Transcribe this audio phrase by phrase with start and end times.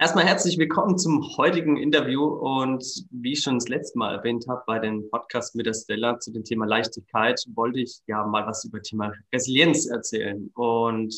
[0.00, 4.62] Erstmal herzlich willkommen zum heutigen Interview und wie ich schon das letzte Mal erwähnt habe
[4.64, 8.64] bei dem Podcast mit der Stella zu dem Thema Leichtigkeit, wollte ich ja mal was
[8.64, 11.12] über Thema Resilienz erzählen und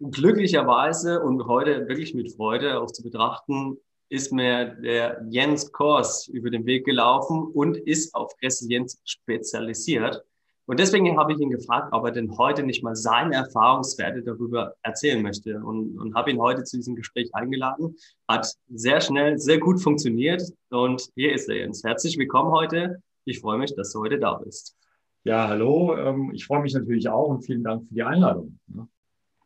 [0.00, 3.76] glücklicherweise und heute wirklich mit Freude auch zu betrachten,
[4.08, 10.24] ist mir der Jens Kors über den Weg gelaufen und ist auf Resilienz spezialisiert.
[10.66, 14.74] Und deswegen habe ich ihn gefragt, ob er denn heute nicht mal seine Erfahrungswerte darüber
[14.82, 15.58] erzählen möchte.
[15.58, 17.96] Und, und habe ihn heute zu diesem Gespräch eingeladen.
[18.28, 20.42] Hat sehr schnell, sehr gut funktioniert.
[20.70, 21.82] Und hier ist er Jens.
[21.82, 23.02] Herzlich willkommen heute.
[23.24, 24.76] Ich freue mich, dass du heute da bist.
[25.24, 25.96] Ja, hallo.
[25.96, 28.58] Ähm, ich freue mich natürlich auch und vielen Dank für die Einladung.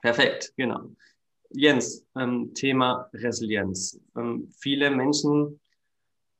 [0.03, 0.91] Perfekt, genau.
[1.51, 3.99] Jens, ähm, Thema Resilienz.
[4.17, 5.61] Ähm, viele Menschen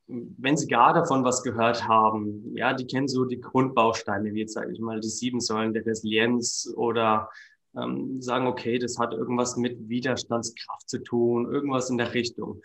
[0.09, 4.55] wenn Sie gar davon was gehört haben, ja, die kennen so die Grundbausteine, wie jetzt
[4.55, 7.29] sage ich mal die sieben Säulen der Resilienz oder
[7.77, 12.63] ähm, sagen, okay, das hat irgendwas mit Widerstandskraft zu tun, irgendwas in der Richtung.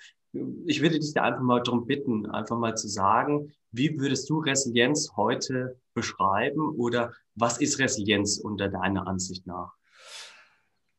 [0.66, 4.40] Ich würde dich da einfach mal darum bitten, einfach mal zu sagen, wie würdest du
[4.40, 9.74] Resilienz heute beschreiben oder was ist Resilienz unter deiner Ansicht nach?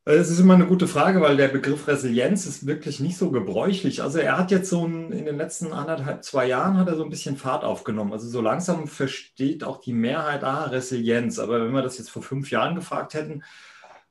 [0.04, 4.02] Es ist immer eine gute Frage, weil der Begriff Resilienz ist wirklich nicht so gebräuchlich.
[4.02, 7.04] Also er hat jetzt so ein, in den letzten anderthalb, zwei Jahren hat er so
[7.04, 8.12] ein bisschen Fahrt aufgenommen.
[8.12, 11.38] Also so langsam versteht auch die Mehrheit, ah, Resilienz.
[11.38, 13.44] Aber wenn wir das jetzt vor fünf Jahren gefragt hätten,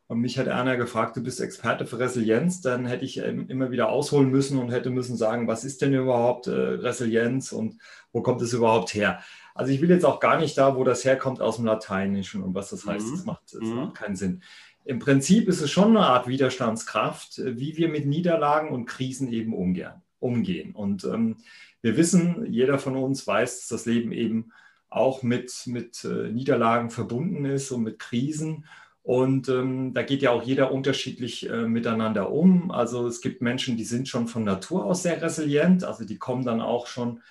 [0.07, 3.87] und mich hat einer gefragt, du bist Experte für Resilienz, dann hätte ich immer wieder
[3.87, 7.77] ausholen müssen und hätte müssen sagen, was ist denn überhaupt äh, Resilienz und
[8.11, 9.21] wo kommt es überhaupt her?
[9.55, 12.53] Also ich will jetzt auch gar nicht da, wo das herkommt aus dem Lateinischen und
[12.53, 13.07] was das heißt.
[13.07, 13.11] Mhm.
[13.11, 13.75] Das, macht, das mhm.
[13.75, 14.41] macht keinen Sinn
[14.85, 19.31] im Prinzip ist es schon eine Art Widerstandskraft, äh, wie wir mit Niederlagen und Krisen
[19.31, 20.71] eben umgehen.
[20.73, 21.37] Und ähm,
[21.81, 24.51] wir wissen, jeder von uns weiß, dass das Leben eben
[24.89, 28.65] auch mit, mit äh, Niederlagen verbunden ist und mit Krisen.
[29.03, 32.69] Und ähm, da geht ja auch jeder unterschiedlich äh, miteinander um.
[32.69, 36.45] Also es gibt Menschen, die sind schon von Natur aus sehr resilient, also die kommen
[36.45, 37.21] dann auch schon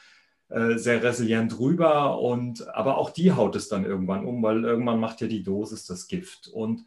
[0.49, 2.19] äh, sehr resilient rüber.
[2.19, 5.87] Und aber auch die haut es dann irgendwann um, weil irgendwann macht ja die Dosis
[5.87, 6.49] das Gift.
[6.49, 6.87] Und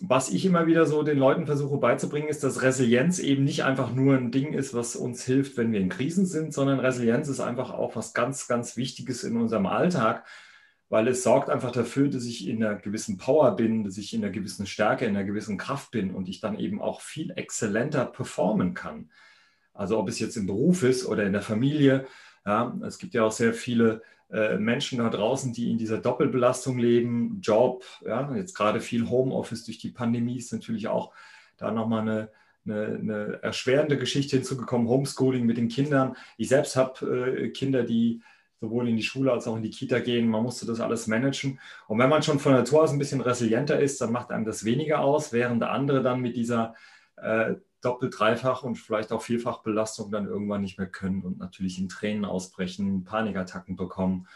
[0.00, 3.92] was ich immer wieder so den Leuten versuche beizubringen, ist, dass Resilienz eben nicht einfach
[3.92, 7.40] nur ein Ding ist, was uns hilft, wenn wir in Krisen sind, sondern Resilienz ist
[7.40, 10.26] einfach auch was ganz, ganz Wichtiges in unserem Alltag,
[10.88, 14.22] weil es sorgt einfach dafür, dass ich in einer gewissen Power bin, dass ich in
[14.22, 18.04] einer gewissen Stärke, in einer gewissen Kraft bin und ich dann eben auch viel exzellenter
[18.04, 19.10] performen kann.
[19.72, 22.06] Also ob es jetzt im Beruf ist oder in der Familie.
[22.44, 27.40] Ja, es gibt ja auch sehr viele Menschen da draußen, die in dieser Doppelbelastung leben,
[27.40, 31.12] Job, ja, jetzt gerade viel Homeoffice durch die Pandemie ist natürlich auch
[31.56, 32.28] da nochmal eine,
[32.64, 36.16] eine, eine erschwerende Geschichte hinzugekommen, Homeschooling mit den Kindern.
[36.36, 38.20] Ich selbst habe äh, Kinder, die
[38.60, 40.28] sowohl in die Schule als auch in die Kita gehen.
[40.28, 41.60] Man musste das alles managen.
[41.86, 44.64] Und wenn man schon von Natur aus ein bisschen resilienter ist, dann macht einem das
[44.64, 46.74] weniger aus, während andere dann mit dieser
[47.16, 51.78] äh, doppelt, dreifach und vielleicht auch vielfach Belastung dann irgendwann nicht mehr können und natürlich
[51.78, 54.26] in Tränen ausbrechen, Panikattacken bekommen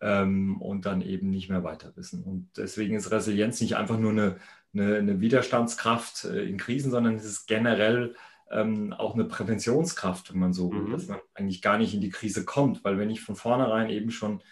[0.00, 2.22] ähm, und dann eben nicht mehr weiter wissen.
[2.22, 4.36] Und deswegen ist Resilienz nicht einfach nur eine,
[4.74, 8.14] eine, eine Widerstandskraft äh, in Krisen, sondern es ist generell
[8.50, 10.92] ähm, auch eine Präventionskraft, wenn man so will, mhm.
[10.92, 14.10] dass man eigentlich gar nicht in die Krise kommt, weil wenn ich von vornherein eben
[14.10, 14.42] schon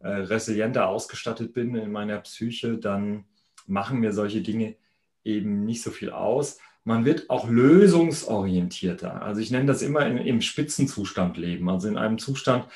[0.00, 3.24] äh, resilienter ausgestattet bin in meiner Psyche, dann
[3.66, 4.76] machen mir solche Dinge
[5.24, 9.22] eben nicht so viel aus man wird auch lösungsorientierter.
[9.22, 12.66] Also ich nenne das immer in, im Spitzenzustand leben, also in einem Zustand,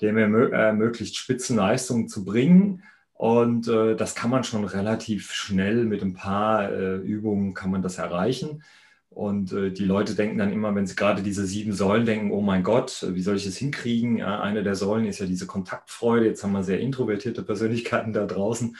[0.00, 2.82] der mir ermöglicht, Spitzenleistungen zu bringen.
[3.14, 7.80] Und äh, das kann man schon relativ schnell mit ein paar äh, Übungen kann man
[7.80, 8.62] das erreichen.
[9.08, 12.42] Und äh, die Leute denken dann immer, wenn sie gerade diese sieben Säulen denken, oh
[12.42, 14.18] mein Gott, wie soll ich das hinkriegen?
[14.18, 16.26] Ja, eine der Säulen ist ja diese Kontaktfreude.
[16.26, 18.76] Jetzt haben wir sehr introvertierte Persönlichkeiten da draußen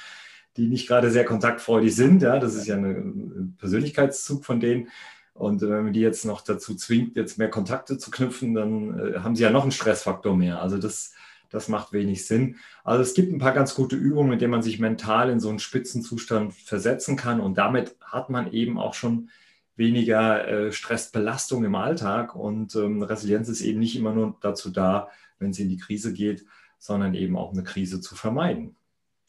[0.56, 2.22] die nicht gerade sehr kontaktfreudig sind.
[2.22, 4.88] Ja, das ist ja ein Persönlichkeitszug von denen.
[5.34, 9.18] Und wenn man die jetzt noch dazu zwingt, jetzt mehr Kontakte zu knüpfen, dann äh,
[9.18, 10.62] haben sie ja noch einen Stressfaktor mehr.
[10.62, 11.12] Also das,
[11.50, 12.56] das macht wenig Sinn.
[12.84, 15.50] Also es gibt ein paar ganz gute Übungen, mit denen man sich mental in so
[15.50, 17.40] einen Spitzenzustand versetzen kann.
[17.40, 19.28] Und damit hat man eben auch schon
[19.76, 22.34] weniger äh, Stressbelastung im Alltag.
[22.34, 26.14] Und ähm, Resilienz ist eben nicht immer nur dazu da, wenn es in die Krise
[26.14, 26.46] geht,
[26.78, 28.75] sondern eben auch eine Krise zu vermeiden.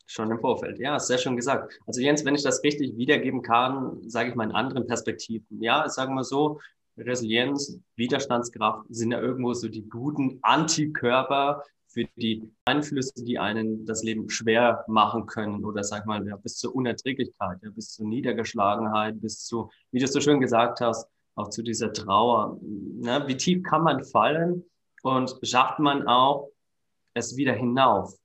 [0.09, 0.80] Schon im Vorfeld.
[0.80, 1.80] Ja, sehr schön gesagt.
[1.86, 5.62] Also Jens, wenn ich das richtig wiedergeben kann, sage ich mal in anderen Perspektiven.
[5.62, 6.59] Ja, sagen wir so,
[6.98, 14.01] Resilienz, Widerstandskraft sind ja irgendwo so die guten Antikörper für die Einflüsse, die einen das
[14.01, 19.19] Leben schwer machen können oder sag mal ja, bis zur Unerträglichkeit, ja, bis zur Niedergeschlagenheit,
[19.19, 22.59] bis zu, wie du so schön gesagt hast, auch zu dieser Trauer.
[22.62, 24.63] Na, wie tief kann man fallen
[25.04, 26.50] und schafft man auch
[27.13, 28.18] es wieder hinauf?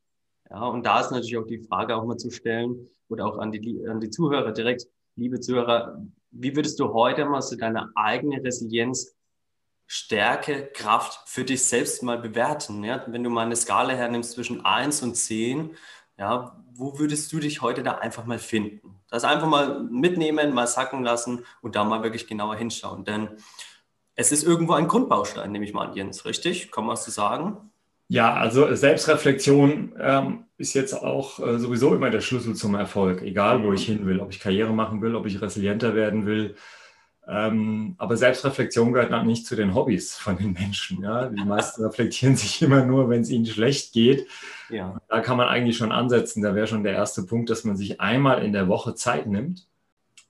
[0.52, 3.52] Ja, und da ist natürlich auch die Frage auch mal zu stellen oder auch an
[3.52, 5.98] die, an die Zuhörer direkt, liebe Zuhörer,
[6.30, 9.16] wie würdest du heute mal so deine eigene Resilienz
[9.86, 12.82] Stärke, Kraft für dich selbst mal bewerten.
[12.84, 13.04] Ja?
[13.08, 15.76] Wenn du mal eine Skala hernimmst zwischen 1 und 10,
[16.18, 19.00] ja, wo würdest du dich heute da einfach mal finden?
[19.08, 23.04] Das einfach mal mitnehmen, mal sacken lassen und da mal wirklich genauer hinschauen.
[23.04, 23.36] Denn
[24.14, 26.70] es ist irgendwo ein Grundbaustein, nehme ich mal an, Jens, richtig?
[26.70, 27.71] Kann man zu sagen?
[28.12, 33.64] Ja, also Selbstreflexion ähm, ist jetzt auch äh, sowieso immer der Schlüssel zum Erfolg, egal
[33.64, 36.54] wo ich hin will, ob ich Karriere machen will, ob ich resilienter werden will.
[37.26, 41.02] Ähm, aber Selbstreflexion gehört noch nicht zu den Hobbys von den Menschen.
[41.02, 41.30] Ja?
[41.30, 44.26] Die meisten reflektieren sich immer nur, wenn es ihnen schlecht geht.
[44.68, 45.00] Ja.
[45.08, 46.42] Da kann man eigentlich schon ansetzen.
[46.42, 49.66] Da wäre schon der erste Punkt, dass man sich einmal in der Woche Zeit nimmt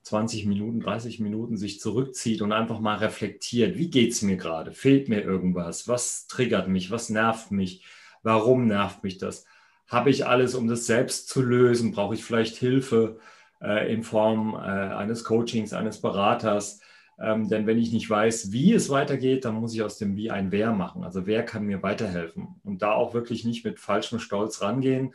[0.03, 4.73] 20 Minuten, 30 Minuten sich zurückzieht und einfach mal reflektiert, wie geht es mir gerade?
[4.73, 5.89] Fehlt mir irgendwas?
[5.89, 6.91] Was triggert mich?
[6.91, 7.85] Was nervt mich?
[8.23, 9.45] Warum nervt mich das?
[9.87, 11.93] Habe ich alles, um das selbst zu lösen?
[11.93, 13.19] Brauche ich vielleicht Hilfe
[13.61, 16.81] äh, in Form äh, eines Coachings, eines Beraters?
[17.21, 20.31] Ähm, denn wenn ich nicht weiß, wie es weitergeht, dann muss ich aus dem Wie
[20.31, 21.05] ein Wer machen.
[21.05, 22.61] Also wer kann mir weiterhelfen?
[22.65, 25.15] Und da auch wirklich nicht mit falschem Stolz rangehen,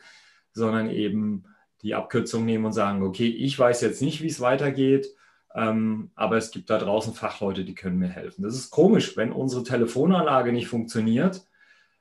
[0.52, 1.44] sondern eben
[1.82, 5.08] die Abkürzung nehmen und sagen, okay, ich weiß jetzt nicht, wie es weitergeht,
[5.54, 8.42] ähm, aber es gibt da draußen Fachleute, die können mir helfen.
[8.42, 11.44] Das ist komisch, wenn unsere Telefonanlage nicht funktioniert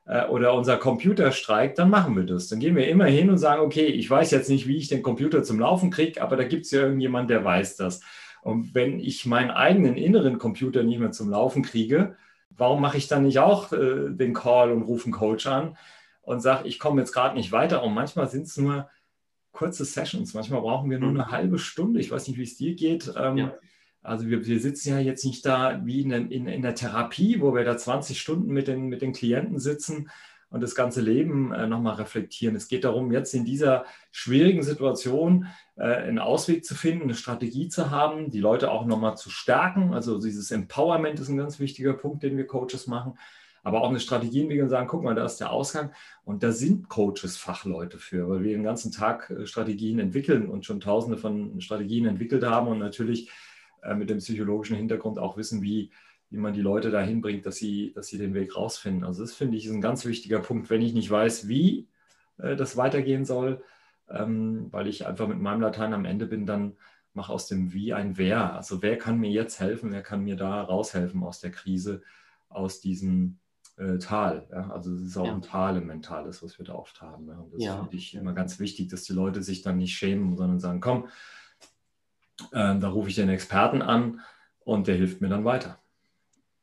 [0.06, 2.50] äh, oder unser Computer streikt, dann machen wir das.
[2.50, 5.04] Dann gehen wir immer hin und sagen, okay, ich weiß jetzt nicht, wie ich den
[5.04, 8.02] Computer zum Laufen kriege, aber da gibt es ja irgendjemand, der weiß das.
[8.42, 12.16] Und wenn ich meinen eigenen inneren Computer nicht mehr zum Laufen kriege,
[12.50, 15.78] warum mache ich dann nicht auch äh, den Call und rufe einen Coach an
[16.22, 17.84] und sage, ich komme jetzt gerade nicht weiter?
[17.84, 18.90] Und manchmal sind es nur
[19.58, 20.36] kurze Sessions.
[20.36, 21.32] Manchmal brauchen wir nur eine mhm.
[21.32, 22.00] halbe Stunde.
[22.00, 23.12] Ich weiß nicht, wie es dir geht.
[23.18, 23.56] Ähm, ja.
[24.04, 27.56] Also wir, wir, sitzen ja jetzt nicht da wie in, in, in, der Therapie, wo
[27.56, 30.10] wir da 20 Stunden mit den, mit den Klienten sitzen
[30.50, 32.56] und das ganze Leben äh, nochmal reflektieren.
[32.56, 37.68] Es geht darum, jetzt in dieser schwierigen Situation äh, einen Ausweg zu finden, eine Strategie
[37.68, 39.94] zu haben, die Leute auch nochmal zu stärken.
[39.94, 43.18] Also dieses Empowerment ist ein ganz wichtiger Punkt, den wir Coaches machen
[43.68, 45.92] aber auch eine Strategie entwickeln und sagen, guck mal, da ist der Ausgang.
[46.24, 50.66] Und da sind Coaches Fachleute für, weil wir den ganzen Tag äh, Strategien entwickeln und
[50.66, 53.30] schon tausende von Strategien entwickelt haben und natürlich
[53.84, 55.92] äh, mit dem psychologischen Hintergrund auch wissen, wie,
[56.30, 59.04] wie man die Leute dahin bringt, dass sie, dass sie den Weg rausfinden.
[59.04, 61.90] Also das finde ich ist ein ganz wichtiger Punkt, wenn ich nicht weiß, wie
[62.38, 63.62] äh, das weitergehen soll,
[64.10, 66.78] ähm, weil ich einfach mit meinem Latein am Ende bin, dann
[67.14, 68.54] mache aus dem Wie ein Wer.
[68.54, 72.02] Also wer kann mir jetzt helfen, wer kann mir da raushelfen aus der Krise,
[72.48, 73.40] aus diesem
[73.78, 74.48] äh, Tal.
[74.52, 74.70] Ja?
[74.72, 75.34] Also es ist auch ja.
[75.34, 77.28] ein Tal im Mentales, was wir da oft haben.
[77.28, 77.38] Ja?
[77.38, 77.78] Und das ja.
[77.78, 81.08] finde ich immer ganz wichtig, dass die Leute sich dann nicht schämen, sondern sagen, komm,
[82.52, 84.22] äh, da rufe ich den Experten an
[84.60, 85.80] und der hilft mir dann weiter.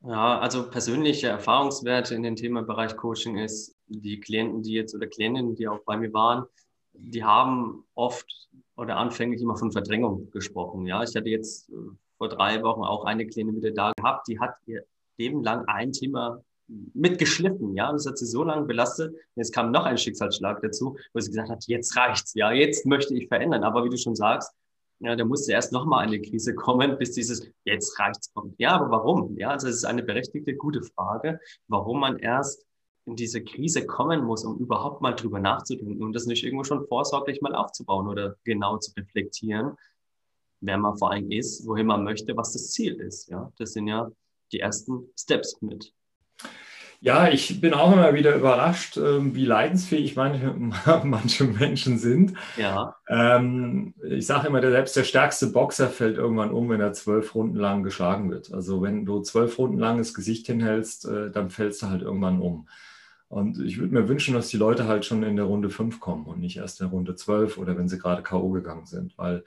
[0.03, 5.55] Ja, also persönliche Erfahrungswerte in dem Themenbereich Coaching ist, die Klienten, die jetzt oder Klientinnen,
[5.55, 6.45] die auch bei mir waren,
[6.93, 8.31] die haben oft
[8.77, 10.87] oder anfänglich immer von Verdrängung gesprochen.
[10.87, 11.75] Ja, ich hatte jetzt äh,
[12.19, 14.85] vor drei Wochen auch eine Klientin wieder da gehabt, die hat ihr
[15.17, 19.15] Leben lang ein Thema mitgeschliffen, ja, das hat sie so lange belastet.
[19.37, 23.15] Jetzt kam noch ein Schicksalsschlag dazu, wo sie gesagt hat, jetzt reicht's, ja, jetzt möchte
[23.15, 23.65] ich verändern.
[23.65, 24.53] Aber wie du schon sagst,
[25.01, 28.55] ja, da musste erst noch mal eine Krise kommen, bis dieses jetzt reicht's kommt.
[28.59, 29.37] Ja, aber warum?
[29.37, 32.65] Ja, also es ist eine berechtigte, gute Frage, warum man erst
[33.07, 36.87] in diese Krise kommen muss, um überhaupt mal drüber nachzudenken und das nicht irgendwo schon
[36.87, 39.77] vorsorglich mal aufzubauen oder genau zu reflektieren,
[40.61, 43.29] wer man vor allem ist, wohin man möchte, was das Ziel ist.
[43.29, 44.11] Ja, das sind ja
[44.53, 45.93] die ersten Steps mit.
[47.05, 50.55] Ja, ich bin auch immer wieder überrascht, ähm, wie leidensfähig manche,
[51.05, 52.33] manche Menschen sind.
[52.57, 52.97] Ja.
[53.09, 57.59] Ähm, ich sage immer, selbst der stärkste Boxer fällt irgendwann um, wenn er zwölf Runden
[57.59, 58.55] lang geschlagen wird.
[58.55, 62.41] Also wenn du zwölf Runden lang das Gesicht hinhältst, äh, dann fällst du halt irgendwann
[62.41, 62.69] um.
[63.29, 66.25] Und ich würde mir wünschen, dass die Leute halt schon in der Runde fünf kommen
[66.25, 68.49] und nicht erst in der Runde zwölf oder wenn sie gerade K.O.
[68.49, 69.45] gegangen sind, weil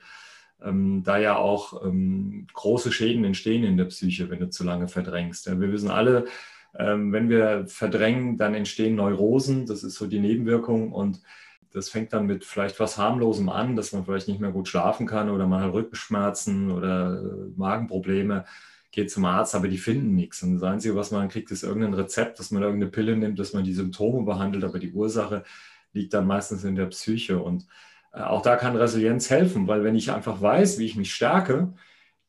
[0.62, 4.86] ähm, da ja auch ähm, große Schäden entstehen in der Psyche, wenn du zu lange
[4.86, 5.46] verdrängst.
[5.46, 6.26] Ja, wir wissen alle,
[6.78, 9.66] ähm, wenn wir verdrängen, dann entstehen Neurosen.
[9.66, 10.92] Das ist so die Nebenwirkung.
[10.92, 11.20] Und
[11.72, 15.06] das fängt dann mit vielleicht was harmlosem an, dass man vielleicht nicht mehr gut schlafen
[15.06, 18.44] kann oder man hat Rückenschmerzen oder äh, Magenprobleme,
[18.90, 20.42] geht zum Arzt, aber die finden nichts.
[20.42, 23.52] Und das Einzige, was man kriegt, ist irgendein Rezept, dass man irgendeine Pille nimmt, dass
[23.52, 25.44] man die Symptome behandelt, aber die Ursache
[25.92, 27.38] liegt dann meistens in der Psyche.
[27.38, 27.66] Und
[28.12, 31.74] äh, auch da kann Resilienz helfen, weil wenn ich einfach weiß, wie ich mich stärke,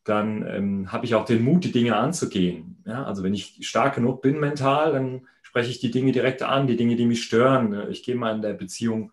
[0.09, 2.83] dann ähm, habe ich auch den Mut, die Dinge anzugehen.
[2.85, 3.05] Ja?
[3.05, 6.75] Also wenn ich stark genug bin mental, dann spreche ich die Dinge direkt an, die
[6.75, 7.89] Dinge, die mich stören.
[7.89, 9.11] Ich gehe mal in der Beziehung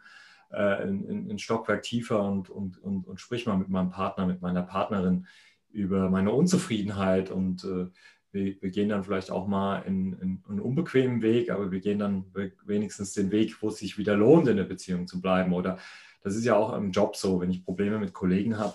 [0.52, 4.42] äh, in, in Stockwerk tiefer und, und, und, und sprich mal mit meinem Partner, mit
[4.42, 5.26] meiner Partnerin
[5.70, 7.86] über meine Unzufriedenheit und äh,
[8.32, 11.98] wir, wir, gehen dann vielleicht auch mal in, in, einen unbequemen Weg, aber wir gehen
[11.98, 12.26] dann
[12.64, 15.52] wenigstens den Weg, wo es sich wieder lohnt, in der Beziehung zu bleiben.
[15.52, 15.78] Oder
[16.22, 18.74] das ist ja auch im Job so, wenn ich Probleme mit Kollegen habe,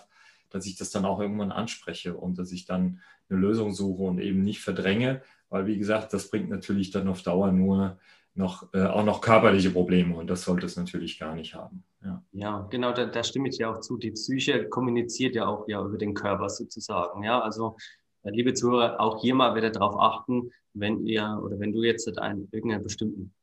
[0.53, 4.19] dass ich das dann auch irgendwann anspreche und dass ich dann eine Lösung suche und
[4.19, 7.97] eben nicht verdränge, weil wie gesagt, das bringt natürlich dann auf Dauer nur
[8.33, 11.83] noch, äh, auch noch körperliche Probleme und das sollte es natürlich gar nicht haben.
[12.03, 13.97] Ja, ja genau, da, da stimme ich dir auch zu.
[13.97, 17.23] Die Psyche kommuniziert ja auch ja über den Körper sozusagen.
[17.23, 17.75] Ja, also
[18.23, 22.07] äh, liebe Zuhörer, auch hier mal wieder darauf achten, wenn ihr oder wenn du jetzt
[22.19, 23.33] einen, irgendeinen bestimmten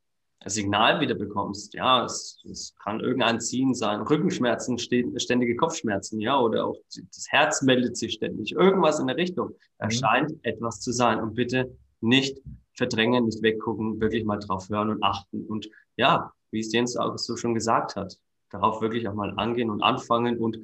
[0.47, 6.67] Signal wieder bekommst, ja, es, es kann irgendein Ziehen sein, Rückenschmerzen, ständige Kopfschmerzen, ja, oder
[6.67, 9.51] auch das Herz meldet sich ständig, irgendwas in der Richtung.
[9.79, 9.91] Da mhm.
[9.91, 11.21] scheint etwas zu sein.
[11.21, 12.41] Und bitte nicht
[12.73, 15.45] verdrängen, nicht weggucken, wirklich mal drauf hören und achten.
[15.47, 18.17] Und ja, wie es Jens auch so schon gesagt hat,
[18.51, 20.39] darauf wirklich auch mal angehen und anfangen.
[20.39, 20.59] Und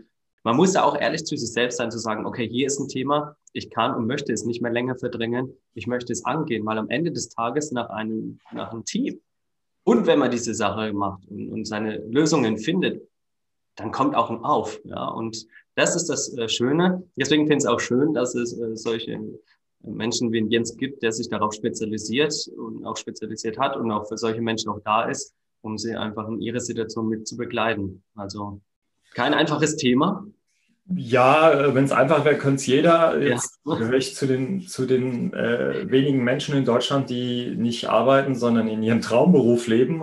[0.44, 2.88] man muss ja auch ehrlich zu sich selbst sein, zu sagen, okay, hier ist ein
[2.88, 6.78] Thema, ich kann und möchte es nicht mehr länger verdrängen, ich möchte es angehen, weil
[6.78, 9.20] am Ende des Tages nach einem, nach einem Team,
[9.84, 13.06] und wenn man diese Sache macht und, und seine Lösungen findet,
[13.76, 14.80] dann kommt auch ein Auf.
[14.84, 15.08] Ja?
[15.08, 17.02] Und das ist das äh, Schöne.
[17.16, 19.20] Deswegen finde ich es auch schön, dass es äh, solche
[19.80, 24.16] Menschen wie Jens gibt, der sich darauf spezialisiert und auch spezialisiert hat und auch für
[24.16, 28.02] solche Menschen auch da ist, um sie einfach in ihrer Situation mit zu begleiten.
[28.14, 28.60] Also
[29.12, 30.26] kein einfaches Thema,
[30.86, 33.20] ja, äh, wenn es einfach wäre, könnte es jeder.
[33.20, 33.76] Jetzt ja.
[33.76, 38.68] gehöre ich zu den, zu den äh, wenigen Menschen in Deutschland, die nicht arbeiten, sondern
[38.68, 40.02] in ihrem Traumberuf leben.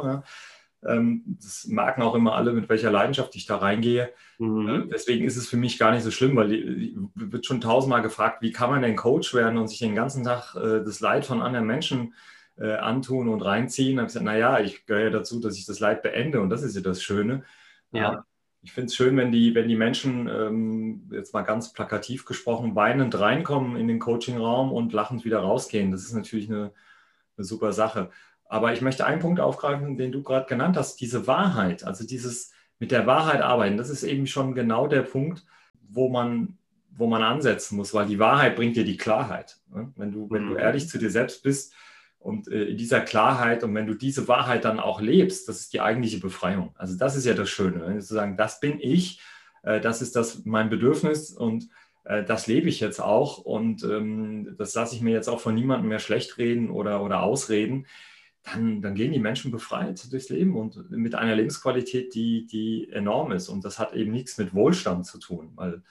[0.84, 4.10] Ähm, das merken auch immer alle, mit welcher Leidenschaft ich da reingehe.
[4.40, 4.70] Mhm.
[4.70, 8.02] Äh, deswegen ist es für mich gar nicht so schlimm, weil ich, wird schon tausendmal
[8.02, 11.28] gefragt, wie kann man denn Coach werden und sich den ganzen Tag äh, das Leid
[11.28, 12.16] von anderen Menschen
[12.58, 13.98] äh, antun und reinziehen.
[13.98, 16.50] Da habe ich gesagt, naja, ich gehöre ja dazu, dass ich das Leid beende und
[16.50, 17.44] das ist ja das Schöne.
[17.92, 18.26] Ja
[18.64, 22.76] ich finde es schön, wenn die, wenn die Menschen, ähm, jetzt mal ganz plakativ gesprochen,
[22.76, 25.92] weinend reinkommen in den Coachingraum und lachend wieder rausgehen.
[25.92, 26.72] Das ist natürlich eine,
[27.38, 28.12] eine super Sache.
[28.46, 32.52] Aber ich möchte einen Punkt aufgreifen, den du gerade genannt hast, diese Wahrheit, also dieses
[32.78, 35.46] mit der Wahrheit arbeiten, das ist eben schon genau der Punkt,
[35.90, 36.58] wo man,
[36.92, 39.60] wo man ansetzen muss, weil die Wahrheit bringt dir die Klarheit.
[39.74, 39.92] Ne?
[39.96, 40.60] Wenn, du, wenn du mhm.
[40.60, 41.74] ehrlich zu dir selbst bist,
[42.22, 45.74] und äh, in dieser Klarheit und wenn du diese Wahrheit dann auch lebst, das ist
[45.74, 46.74] die eigentliche Befreiung.
[46.76, 49.20] Also das ist ja das Schöne, wenn du zu sagen, das bin ich,
[49.64, 51.70] äh, das ist das mein Bedürfnis und
[52.06, 55.56] äh, das lebe ich jetzt auch und ähm, das lasse ich mir jetzt auch von
[55.56, 57.88] niemandem mehr schlecht reden oder, oder ausreden.
[58.44, 63.32] Dann, dann gehen die Menschen befreit durchs Leben und mit einer Lebensqualität, die, die enorm
[63.32, 63.50] ist.
[63.50, 65.84] Und das hat eben nichts mit Wohlstand zu tun, weil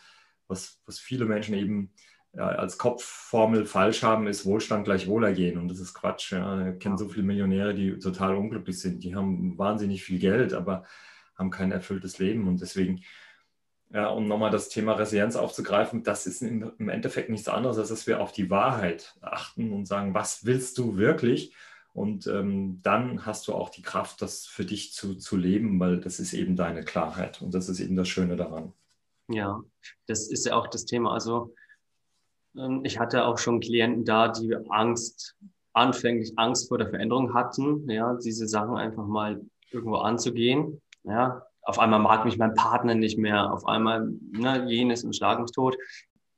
[0.48, 1.92] was, was viele Menschen eben
[2.32, 5.58] ja, als Kopfformel falsch haben, ist Wohlstand gleich Wohlergehen.
[5.58, 6.32] Und das ist Quatsch.
[6.32, 6.68] Ja.
[6.68, 9.02] Ich kenne so viele Millionäre, die total unglücklich sind.
[9.02, 10.84] Die haben wahnsinnig viel Geld, aber
[11.36, 12.46] haben kein erfülltes Leben.
[12.46, 13.02] Und deswegen,
[13.92, 18.06] ja, um nochmal das Thema Resilienz aufzugreifen, das ist im Endeffekt nichts anderes, als dass
[18.06, 21.54] wir auf die Wahrheit achten und sagen, was willst du wirklich?
[21.92, 25.98] Und ähm, dann hast du auch die Kraft, das für dich zu, zu leben, weil
[25.98, 27.42] das ist eben deine Klarheit.
[27.42, 28.72] Und das ist eben das Schöne daran.
[29.28, 29.60] Ja,
[30.06, 31.12] das ist ja auch das Thema.
[31.12, 31.54] Also
[32.82, 35.36] ich hatte auch schon Klienten da, die Angst,
[35.72, 39.40] anfänglich Angst vor der Veränderung hatten, ja, diese Sachen einfach mal
[39.70, 40.80] irgendwo anzugehen.
[41.04, 45.44] Ja, auf einmal mag mich mein Partner nicht mehr, auf einmal ne, jenes und schlag
[45.52, 45.76] tot.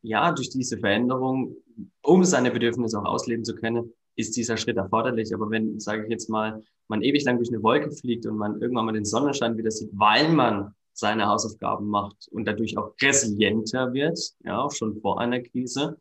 [0.03, 1.57] Ja, durch diese Veränderung,
[2.03, 5.33] um seine Bedürfnisse auch ausleben zu können, ist dieser Schritt erforderlich.
[5.33, 8.61] Aber wenn, sage ich jetzt mal, man ewig lang durch eine Wolke fliegt und man
[8.61, 13.93] irgendwann mal den Sonnenschein wieder sieht, weil man seine Hausaufgaben macht und dadurch auch resilienter
[13.95, 15.97] wird, ja, auch schon vor einer Krise.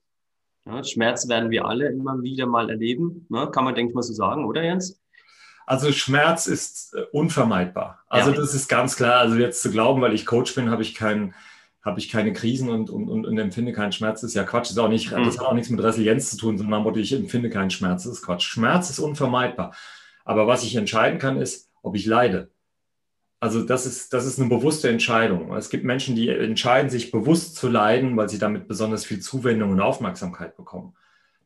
[0.66, 3.50] Ja, Schmerz werden wir alle immer wieder mal erleben, ne?
[3.52, 5.02] kann man, denke ich mal, so sagen, oder Jens?
[5.66, 8.04] Also Schmerz ist äh, unvermeidbar.
[8.10, 8.38] Also ja.
[8.38, 9.20] das ist ganz klar.
[9.20, 11.34] Also jetzt zu glauben, weil ich Coach bin, habe ich keinen
[11.84, 14.70] habe ich keine Krisen und, und, und, und, empfinde keinen Schmerz, ist ja Quatsch.
[14.70, 15.24] Ist auch nicht, mhm.
[15.24, 18.22] das hat auch nichts mit Resilienz zu tun, sondern ich empfinde keinen Schmerz, das ist
[18.22, 18.44] Quatsch.
[18.44, 19.74] Schmerz ist unvermeidbar.
[20.24, 22.52] Aber was ich entscheiden kann, ist, ob ich leide.
[23.42, 25.52] Also das ist, das ist eine bewusste Entscheidung.
[25.56, 29.72] Es gibt Menschen, die entscheiden, sich bewusst zu leiden, weil sie damit besonders viel Zuwendung
[29.72, 30.94] und Aufmerksamkeit bekommen.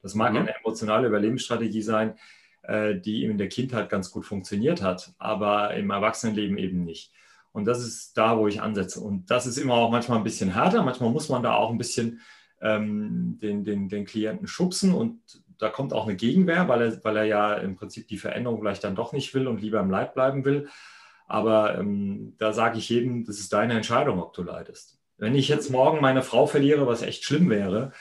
[0.02, 0.40] Das mag mhm.
[0.40, 2.16] eine emotionale Überlebensstrategie sein,
[2.64, 7.14] äh, die in der Kindheit ganz gut funktioniert hat, aber im Erwachsenenleben eben nicht.
[7.54, 9.00] Und das ist da, wo ich ansetze.
[9.00, 10.84] Und das ist immer auch manchmal ein bisschen härter.
[10.84, 12.20] Manchmal muss man da auch ein bisschen
[12.60, 15.22] ähm, den, den, den Klienten schubsen und
[15.58, 18.84] da kommt auch eine Gegenwehr, weil er, weil er ja im Prinzip die Veränderung vielleicht
[18.84, 20.68] dann doch nicht will und lieber im Leib bleiben will.
[21.28, 25.00] Aber ähm, da sage ich jedem, das ist deine Entscheidung, ob du leidest.
[25.18, 27.94] Wenn ich jetzt morgen meine Frau verliere, was echt schlimm wäre,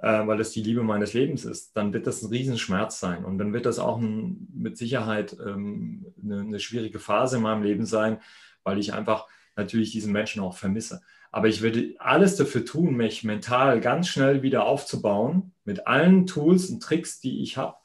[0.00, 3.24] äh, weil es die Liebe meines Lebens ist, dann wird das ein Riesenschmerz sein.
[3.24, 7.62] Und dann wird das auch ein, mit Sicherheit ähm, eine, eine schwierige Phase in meinem
[7.62, 8.20] Leben sein,
[8.64, 11.00] weil ich einfach natürlich diesen Menschen auch vermisse.
[11.30, 16.70] Aber ich würde alles dafür tun, mich mental ganz schnell wieder aufzubauen, mit allen Tools
[16.70, 17.76] und Tricks, die ich habe,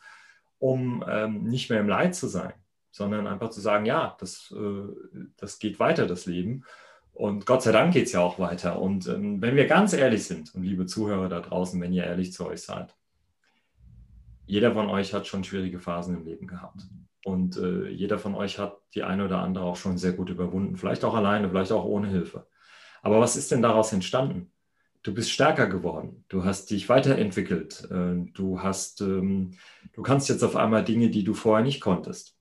[0.60, 2.54] um ähm, nicht mehr im Leid zu sein
[2.94, 6.64] sondern einfach zu sagen, ja, das, äh, das geht weiter, das Leben.
[7.12, 8.80] Und Gott sei Dank geht es ja auch weiter.
[8.80, 12.34] Und ähm, wenn wir ganz ehrlich sind, und liebe Zuhörer da draußen, wenn ihr ehrlich
[12.34, 12.96] zu euch seid,
[14.46, 16.82] jeder von euch hat schon schwierige Phasen im Leben gehabt.
[17.26, 20.78] Und äh, jeder von euch hat die eine oder andere auch schon sehr gut überwunden.
[20.78, 22.46] Vielleicht auch alleine, vielleicht auch ohne Hilfe.
[23.02, 24.52] Aber was ist denn daraus entstanden?
[25.02, 26.26] Du bist stärker geworden.
[26.30, 27.90] Du hast dich weiterentwickelt.
[27.90, 29.58] Äh, du hast, ähm,
[29.94, 32.38] du kannst jetzt auf einmal Dinge, die du vorher nicht konntest.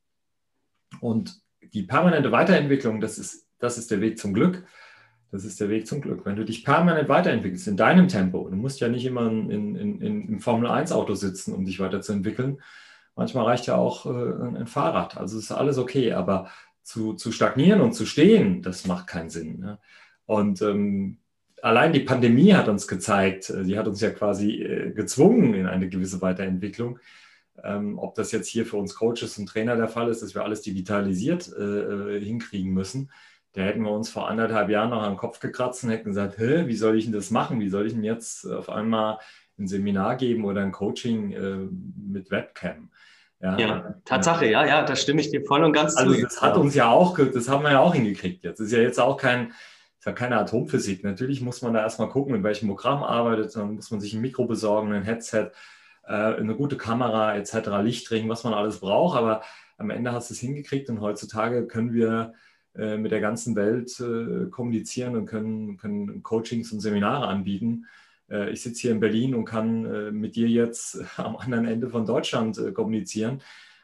[1.01, 1.41] Und
[1.73, 4.65] die permanente Weiterentwicklung, das ist, das ist der Weg zum Glück.
[5.31, 6.27] Das ist der Weg zum Glück.
[6.27, 10.01] Wenn du dich permanent weiterentwickelst, in deinem Tempo, du musst ja nicht immer in, in,
[10.01, 12.61] in, im Formel-1-Auto sitzen, um dich weiterzuentwickeln.
[13.17, 15.17] Manchmal reicht ja auch äh, ein Fahrrad.
[15.17, 16.13] Also ist alles okay.
[16.13, 16.51] Aber
[16.83, 19.59] zu, zu stagnieren und zu stehen, das macht keinen Sinn.
[19.59, 19.79] Ne?
[20.27, 21.19] Und ähm,
[21.63, 25.67] allein die Pandemie hat uns gezeigt, äh, sie hat uns ja quasi äh, gezwungen in
[25.67, 26.99] eine gewisse Weiterentwicklung.
[27.63, 30.45] Ähm, ob das jetzt hier für uns Coaches und Trainer der Fall ist, dass wir
[30.45, 33.11] alles digitalisiert äh, äh hinkriegen müssen
[33.55, 36.67] da hätten wir uns vor anderthalb Jahren noch am Kopf gekratzt und hätten gesagt, Hä,
[36.67, 37.61] wie soll ich denn das machen?
[37.61, 39.19] Wie soll ich denn jetzt auf einmal
[39.59, 41.69] ein Seminar geben oder ein Coaching äh,
[42.11, 42.91] mit Webcam?
[43.41, 46.17] Ja, ja, Tatsache, ja, ja, da stimme ich dir voll und ganz also zu.
[46.17, 48.61] Also das hat uns ja auch, das haben wir ja auch hingekriegt jetzt.
[48.61, 49.49] Das ist ja jetzt auch kein,
[49.99, 51.03] ist ja keine Atomphysik.
[51.03, 53.55] Natürlich muss man da erstmal gucken, mit welchem Programm arbeitet.
[53.57, 55.51] Dann muss man sich ein Mikro besorgen, ein Headset,
[56.07, 59.17] äh, eine gute Kamera etc., Lichtring, was man alles braucht.
[59.17, 59.43] Aber
[59.79, 62.35] am Ende hast du es hingekriegt und heutzutage können wir
[62.75, 67.87] äh, mit der ganzen Welt äh, kommunizieren und können, können Coachings und Seminare anbieten.
[68.51, 72.59] Ich sitze hier in Berlin und kann mit dir jetzt am anderen Ende von Deutschland
[72.73, 73.43] kommunizieren.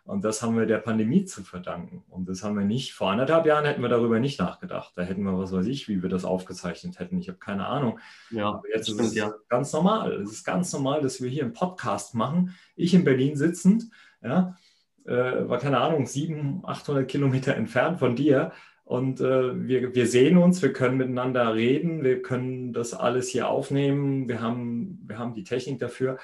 [0.09, 2.03] Und das haben wir der Pandemie zu verdanken.
[2.09, 4.95] Und das haben wir nicht, vor anderthalb Jahren hätten wir darüber nicht nachgedacht.
[4.97, 7.19] Da hätten wir, was weiß ich, wie wir das aufgezeichnet hätten.
[7.19, 7.99] Ich habe keine Ahnung.
[8.31, 9.35] Ja, Aber jetzt stimmt, ist es ja.
[9.51, 10.15] ganz normal.
[10.15, 12.55] Es ist ganz normal, dass wir hier einen Podcast machen.
[12.75, 13.91] Ich in Berlin sitzend,
[14.23, 14.57] ja,
[15.05, 18.53] äh, war keine Ahnung, 700, 800 Kilometer entfernt von dir.
[18.85, 23.47] Und äh, wir, wir sehen uns, wir können miteinander reden, wir können das alles hier
[23.51, 26.17] aufnehmen, wir haben, wir haben die Technik dafür.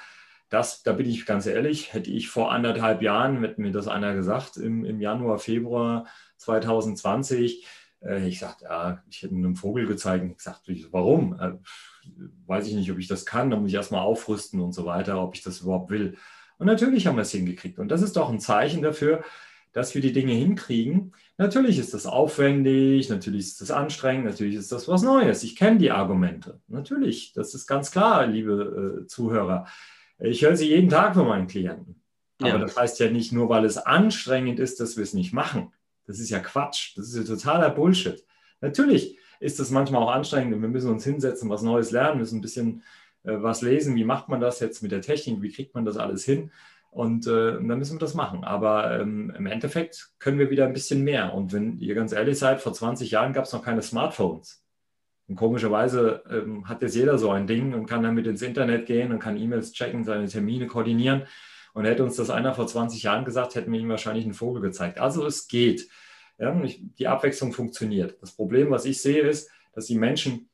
[0.49, 4.13] Das, da bin ich ganz ehrlich, hätte ich vor anderthalb Jahren, hätte mir das einer
[4.13, 6.05] gesagt, im, im Januar, Februar
[6.37, 7.65] 2020,
[8.05, 10.25] äh, ich sagte, ja, ich hätte einem Vogel gezeigt.
[10.35, 11.39] Ich sagte, warum?
[11.39, 11.53] Äh,
[12.45, 15.21] weiß ich nicht, ob ich das kann, da muss ich erstmal aufrüsten und so weiter,
[15.21, 16.17] ob ich das überhaupt will.
[16.57, 17.79] Und natürlich haben wir es hingekriegt.
[17.79, 19.23] Und das ist doch ein Zeichen dafür,
[19.73, 21.13] dass wir die Dinge hinkriegen.
[21.37, 25.43] Natürlich ist das aufwendig, natürlich ist das anstrengend, natürlich ist das was Neues.
[25.43, 26.61] Ich kenne die Argumente.
[26.69, 29.65] Natürlich, das ist ganz klar, liebe äh, Zuhörer.
[30.19, 32.01] Ich höre sie jeden Tag von meinen Klienten.
[32.39, 32.57] Aber ja.
[32.57, 35.73] das heißt ja nicht nur, weil es anstrengend ist, dass wir es nicht machen.
[36.05, 36.97] Das ist ja Quatsch.
[36.97, 38.23] Das ist ja totaler Bullshit.
[38.61, 42.39] Natürlich ist es manchmal auch anstrengend und wir müssen uns hinsetzen, was Neues lernen, müssen
[42.39, 42.83] ein bisschen
[43.23, 43.95] äh, was lesen.
[43.95, 45.41] Wie macht man das jetzt mit der Technik?
[45.41, 46.51] Wie kriegt man das alles hin?
[46.91, 48.43] Und äh, dann müssen wir das machen.
[48.43, 51.33] Aber ähm, im Endeffekt können wir wieder ein bisschen mehr.
[51.33, 54.64] Und wenn ihr ganz ehrlich seid, vor 20 Jahren gab es noch keine Smartphones.
[55.27, 59.11] Und komischerweise ähm, hat jetzt jeder so ein Ding und kann damit ins Internet gehen
[59.11, 61.23] und kann E-Mails checken, seine Termine koordinieren.
[61.73, 64.61] Und hätte uns das einer vor 20 Jahren gesagt, hätten wir ihm wahrscheinlich einen Vogel
[64.61, 64.99] gezeigt.
[64.99, 65.89] Also es geht.
[66.37, 68.17] Ja, die Abwechslung funktioniert.
[68.21, 70.49] Das Problem, was ich sehe, ist, dass die Menschen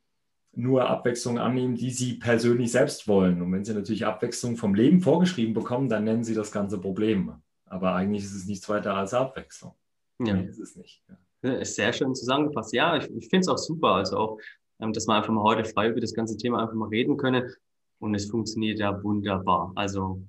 [0.53, 3.41] nur Abwechslung annehmen, die sie persönlich selbst wollen.
[3.41, 7.33] Und wenn sie natürlich Abwechslung vom Leben vorgeschrieben bekommen, dann nennen sie das ganze Problem.
[7.65, 9.73] Aber eigentlich ist es nichts weiter als Abwechslung.
[10.19, 10.33] Ja.
[10.33, 11.03] Nee, ist es nicht.
[11.07, 11.53] Ja.
[11.53, 12.73] Ist sehr schön zusammengefasst.
[12.73, 13.95] Ja, ich, ich finde es auch super.
[13.95, 14.37] Also auch,
[14.81, 17.53] dass wir einfach mal heute frei über das ganze Thema einfach mal reden können.
[17.99, 19.71] Und es funktioniert ja wunderbar.
[19.75, 20.23] Also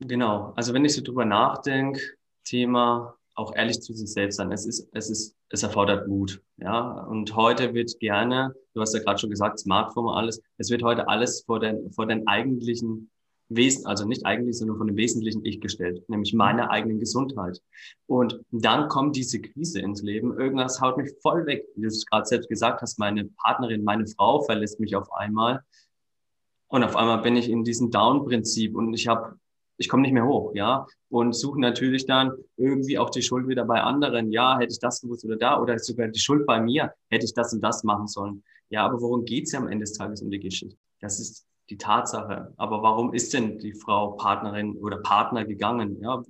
[0.00, 0.52] genau.
[0.56, 2.00] Also wenn ich so drüber nachdenke,
[2.44, 4.50] Thema auch ehrlich zu sich selbst sein.
[4.50, 6.42] Es ist, es ist, es erfordert Mut.
[6.56, 10.70] Ja, und heute wird gerne, du hast ja gerade schon gesagt, Smartphone und alles, es
[10.70, 13.10] wird heute alles vor den, vor den eigentlichen
[13.48, 17.62] Wesen, also nicht eigentlich, sondern von dem wesentlichen Ich gestellt, nämlich meiner eigenen Gesundheit.
[18.06, 20.38] Und dann kommt diese Krise ins Leben.
[20.38, 21.64] Irgendwas haut mich voll weg.
[21.74, 25.62] Wie du es gerade selbst gesagt hast, meine Partnerin, meine Frau verlässt mich auf einmal.
[26.68, 29.38] Und auf einmal bin ich in diesem Down-Prinzip und ich habe
[29.78, 33.64] ich komme nicht mehr hoch, ja, und suche natürlich dann irgendwie auch die Schuld wieder
[33.64, 34.32] bei anderen.
[34.32, 37.32] Ja, hätte ich das gewusst oder da oder sogar die Schuld bei mir, hätte ich
[37.32, 38.42] das und das machen sollen.
[38.70, 40.76] Ja, aber worum geht's ja am Ende des Tages um die Geschichte?
[41.00, 42.52] Das ist die Tatsache.
[42.56, 45.98] Aber warum ist denn die Frau Partnerin oder Partner gegangen?
[46.00, 46.22] Ja,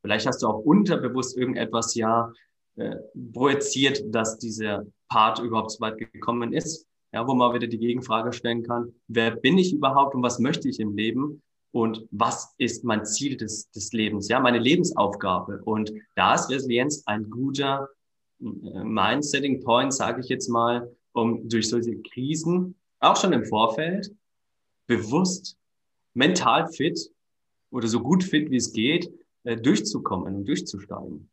[0.00, 2.32] vielleicht hast du auch unterbewusst irgendetwas ja
[2.76, 2.96] äh,
[3.32, 6.86] projiziert, dass dieser Part überhaupt so weit gekommen ist.
[7.12, 10.68] Ja, wo man wieder die Gegenfrage stellen kann, wer bin ich überhaupt und was möchte
[10.68, 11.42] ich im Leben?
[11.74, 15.60] und was ist mein Ziel des, des Lebens, ja, meine Lebensaufgabe.
[15.64, 17.88] Und da ist Resilienz ein guter
[18.40, 18.44] äh,
[18.84, 24.14] Mindsetting Point, sage ich jetzt mal, um durch solche Krisen, auch schon im Vorfeld,
[24.86, 25.56] bewusst,
[26.14, 27.10] mental fit
[27.70, 29.10] oder so gut fit wie es geht,
[29.44, 31.30] äh, durchzukommen und durchzusteigen.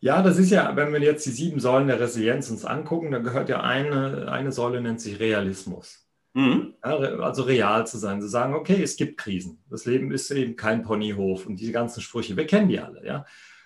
[0.00, 3.18] Ja, das ist ja, wenn wir jetzt die sieben Säulen der Resilienz uns angucken, da
[3.18, 6.06] gehört ja eine, eine Säule, nennt sich Realismus.
[6.34, 6.74] Mhm.
[6.84, 9.62] Ja, also real zu sein, zu sagen, okay, es gibt Krisen.
[9.70, 13.24] Das Leben ist eben kein Ponyhof und diese ganzen Sprüche, wir kennen die alle, ja.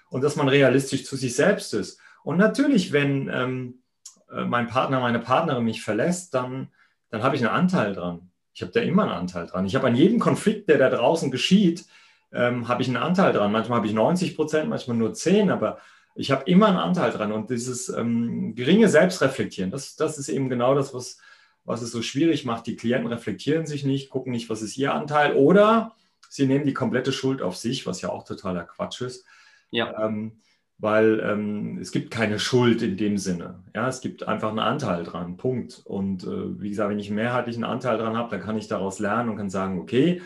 [0.08, 2.00] Und dass man realistisch zu sich selbst ist.
[2.22, 3.82] Und natürlich, wenn ähm,
[4.30, 6.68] äh, mein Partner, meine Partnerin mich verlässt, dann,
[7.10, 8.29] dann habe ich einen Anteil dran.
[8.52, 9.66] Ich habe da immer einen Anteil dran.
[9.66, 11.84] Ich habe an jedem Konflikt, der da draußen geschieht,
[12.32, 13.52] ähm, habe ich einen Anteil dran.
[13.52, 15.78] Manchmal habe ich 90 Prozent, manchmal nur 10, aber
[16.14, 17.32] ich habe immer einen Anteil dran.
[17.32, 21.18] Und dieses ähm, geringe Selbstreflektieren, das, das ist eben genau das, was,
[21.64, 22.66] was es so schwierig macht.
[22.66, 25.94] Die Klienten reflektieren sich nicht, gucken nicht, was ist ihr Anteil, oder
[26.28, 29.24] sie nehmen die komplette Schuld auf sich, was ja auch totaler Quatsch ist.
[29.70, 30.06] Ja.
[30.06, 30.40] Ähm,
[30.80, 33.62] weil ähm, es gibt keine Schuld in dem Sinne.
[33.74, 35.82] Ja, es gibt einfach einen Anteil dran, Punkt.
[35.84, 38.98] Und äh, wie gesagt, wenn ich einen mehrheitlichen Anteil dran habe, dann kann ich daraus
[38.98, 40.22] lernen und kann sagen, okay,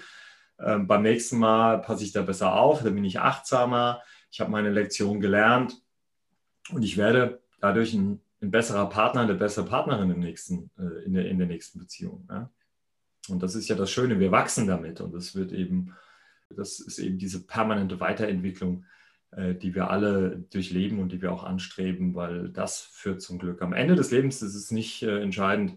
[0.58, 4.52] äh, beim nächsten Mal passe ich da besser auf, dann bin ich achtsamer, ich habe
[4.52, 5.82] meine Lektion gelernt
[6.70, 11.14] und ich werde dadurch ein, ein besserer Partner, eine bessere Partnerin im nächsten, äh, in,
[11.14, 12.28] der, in der nächsten Beziehung.
[12.30, 12.48] Ja?
[13.28, 15.96] Und das ist ja das Schöne, wir wachsen damit und das wird eben,
[16.48, 18.84] das ist eben diese permanente Weiterentwicklung
[19.36, 23.62] die wir alle durchleben und die wir auch anstreben, weil das führt zum Glück.
[23.62, 25.76] Am Ende des Lebens ist es nicht äh, entscheidend,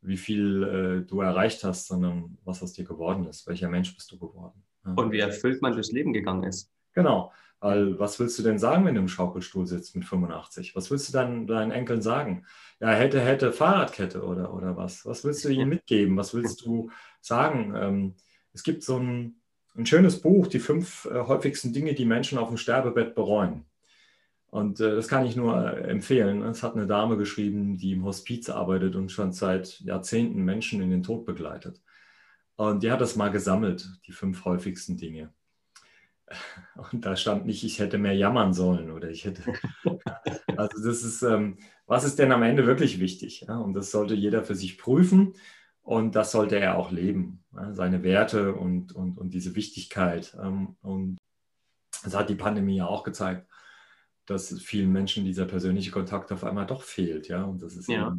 [0.00, 0.62] wie viel
[1.04, 3.46] äh, du erreicht hast, sondern was aus dir geworden ist.
[3.46, 4.62] Welcher Mensch bist du geworden?
[4.84, 6.70] Und wie erfüllt man durchs Leben gegangen ist.
[6.92, 7.32] Genau.
[7.60, 10.74] Weil was willst du denn sagen, wenn du im Schaukelstuhl sitzt mit 85?
[10.74, 12.44] Was willst du dann deinen Enkeln sagen?
[12.80, 15.06] Ja, hätte, hätte Fahrradkette oder, oder was?
[15.06, 16.16] Was willst du ihnen mitgeben?
[16.16, 17.72] Was willst du sagen?
[17.76, 18.14] Ähm,
[18.52, 19.41] es gibt so ein,
[19.76, 23.64] ein schönes Buch, die fünf äh, häufigsten Dinge, die Menschen auf dem Sterbebett bereuen.
[24.50, 26.42] Und äh, das kann ich nur äh, empfehlen.
[26.42, 30.90] Es hat eine Dame geschrieben, die im Hospiz arbeitet und schon seit Jahrzehnten Menschen in
[30.90, 31.80] den Tod begleitet.
[32.56, 35.32] Und die hat das mal gesammelt, die fünf häufigsten Dinge.
[36.92, 39.42] Und da stand nicht, ich hätte mehr jammern sollen oder ich hätte.
[40.54, 41.56] Also das ist, ähm,
[41.86, 43.48] was ist denn am Ende wirklich wichtig?
[43.48, 45.34] Und das sollte jeder für sich prüfen.
[45.82, 50.36] Und das sollte er auch leben, seine Werte und, und, und diese Wichtigkeit.
[50.42, 51.18] Ähm, und
[52.04, 53.46] das hat die Pandemie ja auch gezeigt,
[54.26, 57.28] dass vielen Menschen dieser persönliche Kontakt auf einmal doch fehlt.
[57.28, 57.44] Ja?
[57.44, 58.16] Und dass es ja.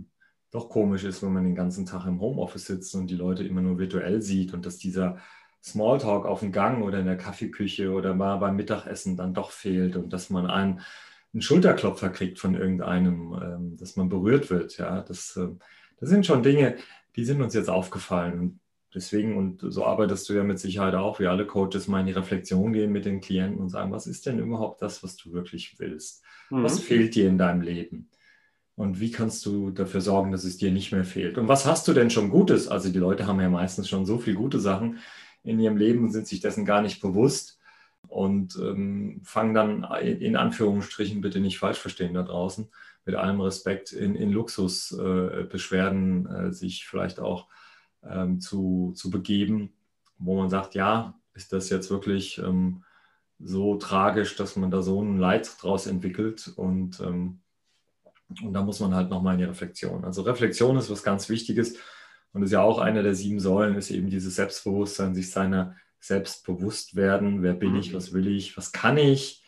[0.51, 3.61] doch komisch ist, wenn man den ganzen Tag im Homeoffice sitzt und die Leute immer
[3.61, 5.17] nur virtuell sieht und dass dieser
[5.63, 9.95] Smalltalk auf dem Gang oder in der Kaffeeküche oder mal beim Mittagessen dann doch fehlt
[9.95, 10.81] und dass man einen,
[11.33, 14.77] einen Schulterklopfer kriegt von irgendeinem, ähm, dass man berührt wird.
[14.77, 15.47] Ja, das, äh,
[16.01, 16.75] das sind schon Dinge,
[17.15, 18.39] die sind uns jetzt aufgefallen.
[18.39, 18.59] Und
[18.93, 22.13] deswegen, und so arbeitest du ja mit Sicherheit auch, wie alle Coaches mal in die
[22.13, 25.75] Reflexion gehen mit den Klienten und sagen, was ist denn überhaupt das, was du wirklich
[25.79, 26.23] willst?
[26.49, 26.63] Mhm.
[26.63, 28.09] Was fehlt dir in deinem Leben?
[28.75, 31.37] Und wie kannst du dafür sorgen, dass es dir nicht mehr fehlt?
[31.37, 32.67] Und was hast du denn schon Gutes?
[32.67, 34.97] Also die Leute haben ja meistens schon so viele gute Sachen
[35.43, 37.59] in ihrem Leben und sind sich dessen gar nicht bewusst
[38.13, 42.69] und ähm, fangen dann in Anführungsstrichen bitte nicht falsch verstehen da draußen,
[43.05, 47.47] mit allem Respekt in, in Luxusbeschwerden äh, äh, sich vielleicht auch
[48.07, 49.73] ähm, zu, zu begeben,
[50.19, 52.83] wo man sagt, ja, ist das jetzt wirklich ähm,
[53.39, 57.39] so tragisch, dass man da so ein Leid draus entwickelt und, ähm,
[58.43, 60.05] und da muss man halt nochmal in die Reflexion.
[60.05, 61.77] Also Reflexion ist was ganz Wichtiges
[62.31, 66.45] und ist ja auch eine der sieben Säulen, ist eben dieses Selbstbewusstsein, sich seiner selbst
[66.45, 67.95] bewusst werden, wer bin ich, mhm.
[67.95, 69.43] was will ich, was kann ich,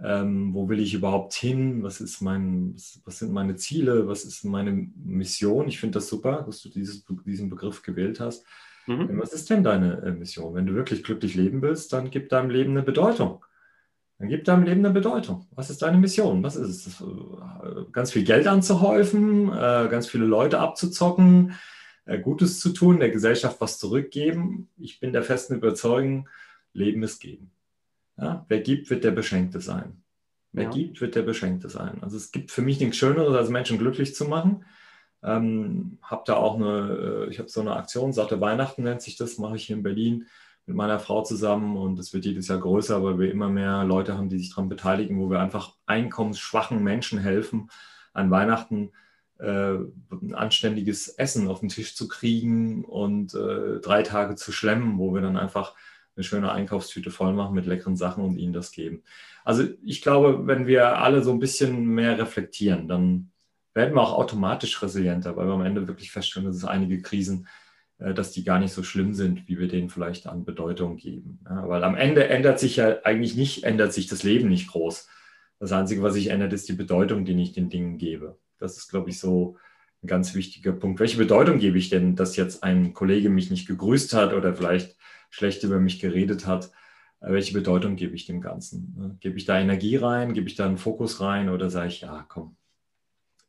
[0.00, 4.44] ähm, wo will ich überhaupt hin, was, ist mein, was sind meine Ziele, was ist
[4.44, 5.68] meine Mission.
[5.68, 8.44] Ich finde das super, dass du dieses, diesen Begriff gewählt hast.
[8.88, 9.20] Mhm.
[9.20, 10.54] Was ist denn deine äh, Mission?
[10.54, 13.44] Wenn du wirklich glücklich leben willst, dann gib deinem Leben eine Bedeutung.
[14.18, 15.46] Dann gib deinem Leben eine Bedeutung.
[15.52, 16.42] Was ist deine Mission?
[16.42, 17.00] Was ist es?
[17.00, 21.54] Äh, ganz viel Geld anzuhäufen, äh, ganz viele Leute abzuzocken,
[22.22, 24.68] Gutes zu tun, der Gesellschaft was zurückgeben.
[24.76, 26.28] Ich bin der festen Überzeugung,
[26.72, 27.52] Leben ist geben.
[28.16, 30.02] Ja, wer gibt, wird der Beschenkte sein.
[30.52, 30.70] Wer ja.
[30.70, 32.02] gibt, wird der Beschenkte sein.
[32.02, 34.64] Also es gibt für mich nichts Schöneres, als Menschen glücklich zu machen.
[35.22, 39.16] Ähm, habe da auch eine, äh, ich habe so eine Aktion, Satte Weihnachten nennt sich
[39.16, 40.26] das, mache ich hier in Berlin
[40.66, 44.16] mit meiner Frau zusammen und es wird jedes Jahr größer, weil wir immer mehr Leute
[44.16, 47.70] haben, die sich daran beteiligen, wo wir einfach einkommensschwachen Menschen helfen,
[48.12, 48.92] an Weihnachten
[49.42, 49.78] äh,
[50.10, 55.12] ein anständiges Essen auf den Tisch zu kriegen und äh, drei Tage zu schlemmen, wo
[55.14, 55.74] wir dann einfach
[56.14, 59.02] eine schöne Einkaufstüte voll machen mit leckeren Sachen und ihnen das geben.
[59.44, 63.32] Also ich glaube, wenn wir alle so ein bisschen mehr reflektieren, dann
[63.74, 67.48] werden wir auch automatisch resilienter, weil wir am Ende wirklich feststellen, dass es einige Krisen,
[67.98, 71.40] äh, dass die gar nicht so schlimm sind, wie wir denen vielleicht an Bedeutung geben.
[71.48, 75.08] Ja, weil am Ende ändert sich ja eigentlich nicht, ändert sich das Leben nicht groß.
[75.58, 78.38] Das Einzige, was sich ändert, ist die Bedeutung, die ich den Dingen gebe.
[78.62, 79.56] Das ist, glaube ich, so
[80.02, 81.00] ein ganz wichtiger Punkt.
[81.00, 84.96] Welche Bedeutung gebe ich denn, dass jetzt ein Kollege mich nicht gegrüßt hat oder vielleicht
[85.30, 86.72] schlecht über mich geredet hat.
[87.20, 88.94] äh, welche Bedeutung gebe ich dem Ganzen?
[88.96, 89.16] Ne?
[89.20, 92.24] Gebe ich da Energie rein, gebe ich da einen Fokus rein oder sage ich, ja,
[92.28, 92.56] komm,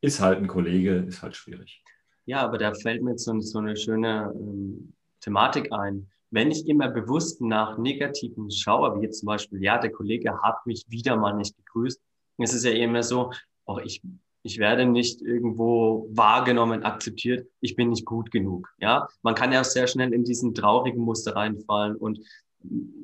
[0.00, 1.82] ist halt ein Kollege, ist halt schwierig.
[2.26, 6.08] Ja, aber da fällt mir so, so eine schöne ähm, Thematik ein.
[6.30, 10.66] Wenn ich immer bewusst nach Negativen schaue, wie jetzt zum Beispiel, ja, der Kollege hat
[10.66, 12.00] mich wieder mal nicht gegrüßt,
[12.38, 13.30] es ist ja immer so,
[13.64, 14.02] auch ich,
[14.44, 18.68] ich werde nicht irgendwo wahrgenommen, akzeptiert, ich bin nicht gut genug.
[18.78, 22.20] Ja, man kann ja auch sehr schnell in diesen traurigen Muster reinfallen und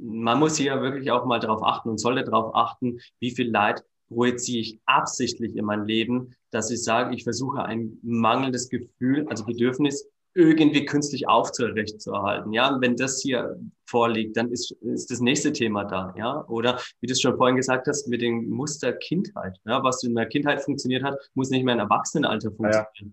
[0.03, 3.83] man muss hier wirklich auch mal darauf achten und sollte darauf achten, wie viel Leid
[4.09, 9.45] projiziere ich absichtlich in mein Leben, dass ich sage, ich versuche ein mangelndes Gefühl, also
[9.45, 12.53] Bedürfnis irgendwie künstlich aufzurecht zu erhalten.
[12.53, 16.15] Ja, und wenn das hier vorliegt, dann ist, ist das nächste Thema da.
[16.17, 19.59] Ja, oder wie du es schon vorhin gesagt hast, mit dem Muster Kindheit.
[19.65, 22.87] Ja, was in der Kindheit funktioniert hat, muss nicht mehr im Erwachsenenalter funktionieren.
[22.95, 23.07] Ja.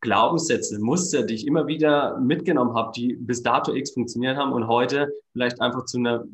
[0.00, 4.66] Glaubenssätze, Muster, die ich immer wieder mitgenommen habe, die bis dato X funktioniert haben und
[4.66, 6.24] heute vielleicht einfach zu einer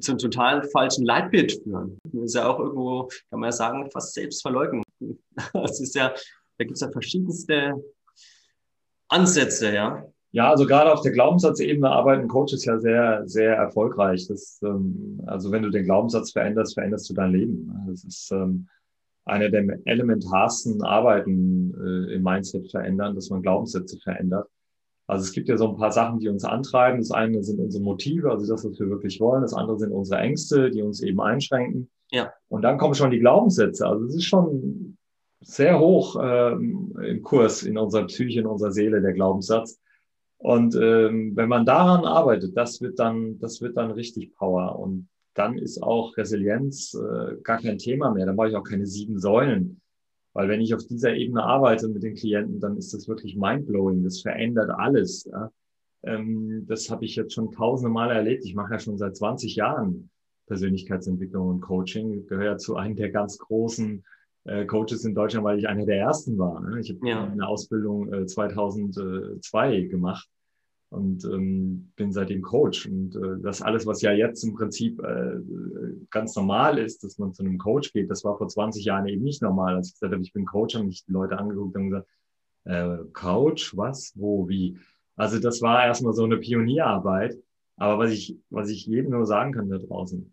[0.00, 1.98] zu einem total falschen Leitbild führen.
[2.04, 4.84] Das ist ja auch irgendwo, kann man ja sagen, fast Selbstverleugnung.
[5.52, 6.12] Das ist ja,
[6.58, 7.74] da gibt es ja verschiedenste
[9.08, 10.04] Ansätze, ja.
[10.30, 14.26] Ja, also gerade auf der Glaubenssatzebene arbeiten Coaches ja sehr, sehr erfolgreich.
[14.28, 17.86] Das, ähm, also wenn du den Glaubenssatz veränderst, veränderst du dein Leben.
[17.88, 18.68] Das ist ähm,
[19.24, 24.48] eine der elementarsten Arbeiten äh, im Mindset verändern, dass man Glaubenssätze verändert.
[25.06, 26.98] Also es gibt ja so ein paar Sachen, die uns antreiben.
[26.98, 29.40] Das eine sind unsere Motive, also das, was wir wirklich wollen.
[29.40, 31.90] Das andere sind unsere Ängste, die uns eben einschränken.
[32.10, 32.34] Ja.
[32.48, 33.86] Und dann kommen schon die Glaubenssätze.
[33.86, 34.97] Also es ist schon
[35.40, 39.80] sehr hoch ähm, im Kurs in unserer Psyche, in unserer Seele, der Glaubenssatz.
[40.38, 44.78] Und ähm, wenn man daran arbeitet, das wird dann, das wird dann richtig Power.
[44.78, 48.26] Und dann ist auch Resilienz äh, gar kein Thema mehr.
[48.26, 49.80] Dann brauche ich auch keine sieben Säulen.
[50.32, 54.04] Weil wenn ich auf dieser Ebene arbeite mit den Klienten, dann ist das wirklich mindblowing.
[54.04, 55.24] Das verändert alles.
[55.24, 55.50] Ja?
[56.04, 58.44] Ähm, das habe ich jetzt schon tausende Male erlebt.
[58.44, 60.10] Ich mache ja schon seit 20 Jahren
[60.46, 62.26] Persönlichkeitsentwicklung und Coaching.
[62.26, 64.04] Gehöre zu einem der ganz großen
[64.44, 66.60] äh, Coaches in Deutschland, weil ich einer der ersten war.
[66.60, 66.80] Ne?
[66.80, 67.24] Ich habe ja.
[67.24, 70.28] eine Ausbildung äh, 2002 gemacht
[70.90, 72.86] und ähm, bin seitdem Coach.
[72.86, 75.40] Und äh, das alles, was ja jetzt im Prinzip äh,
[76.10, 79.22] ganz normal ist, dass man zu einem Coach geht, das war vor 20 Jahren eben
[79.22, 79.76] nicht normal.
[79.76, 82.08] Als ich gesagt habe, ich bin Coach, haben mich die Leute angeguckt und gesagt,
[82.64, 84.78] äh, Coach, was, wo, wie.
[85.16, 87.36] Also das war erstmal so eine Pionierarbeit.
[87.76, 90.32] Aber was ich, was ich jedem nur sagen kann da draußen,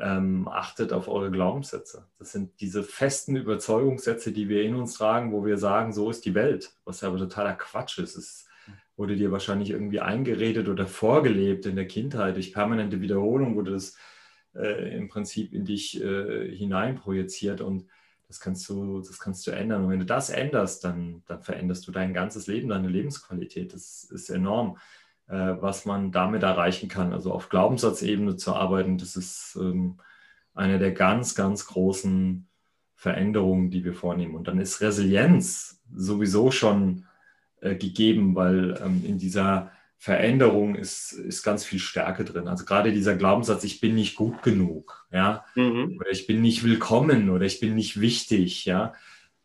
[0.00, 2.06] ähm, achtet auf eure Glaubenssätze.
[2.18, 6.24] Das sind diese festen Überzeugungssätze, die wir in uns tragen, wo wir sagen, so ist
[6.24, 8.16] die Welt, was ja aber totaler Quatsch ist.
[8.16, 8.48] Es
[8.96, 13.96] wurde dir wahrscheinlich irgendwie eingeredet oder vorgelebt in der Kindheit durch permanente Wiederholung, wurde das
[14.54, 17.86] äh, im Prinzip in dich äh, hineinprojiziert und
[18.28, 19.84] das kannst du, das kannst du ändern.
[19.84, 23.72] Und wenn du das änderst, dann, dann veränderst du dein ganzes Leben, deine Lebensqualität.
[23.72, 24.78] Das ist enorm.
[25.28, 27.12] Äh, was man damit erreichen kann.
[27.12, 29.98] Also auf Glaubenssatzebene zu arbeiten, das ist ähm,
[30.54, 32.46] eine der ganz, ganz großen
[32.94, 34.36] Veränderungen, die wir vornehmen.
[34.36, 37.06] Und dann ist Resilienz sowieso schon
[37.60, 42.46] äh, gegeben, weil ähm, in dieser Veränderung ist, ist ganz viel Stärke drin.
[42.46, 45.96] Also gerade dieser Glaubenssatz, ich bin nicht gut genug, ja, mhm.
[45.98, 48.92] oder ich bin nicht willkommen oder ich bin nicht wichtig, ja,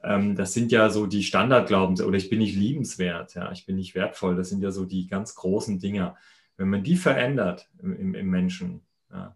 [0.04, 3.76] ähm, das sind ja so die Standardglaubens oder ich bin nicht liebenswert, ja, ich bin
[3.76, 4.36] nicht wertvoll.
[4.36, 6.16] Das sind ja so die ganz großen Dinge.
[6.58, 9.36] Wenn man die verändert im, im Menschen, ja,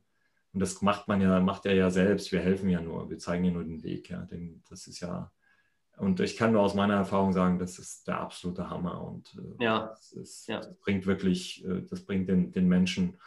[0.53, 3.43] und das macht man ja, macht er ja selbst, wir helfen ja nur, wir zeigen
[3.43, 5.31] ja nur den Weg, ja, den, das ist ja,
[5.97, 9.63] und ich kann nur aus meiner Erfahrung sagen, das ist der absolute Hammer und äh,
[9.63, 9.87] ja.
[9.87, 10.57] Das, ist, ja.
[10.57, 13.17] das, bringt wirklich, äh, das bringt den, den Menschen